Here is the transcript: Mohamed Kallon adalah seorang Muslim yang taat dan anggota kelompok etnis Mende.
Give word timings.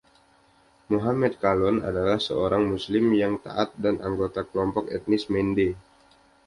Mohamed 0.91 1.33
Kallon 1.43 1.77
adalah 1.89 2.17
seorang 2.27 2.63
Muslim 2.73 3.05
yang 3.21 3.33
taat 3.45 3.69
dan 3.83 3.95
anggota 4.07 4.41
kelompok 4.49 4.85
etnis 4.97 5.23
Mende. 5.33 5.67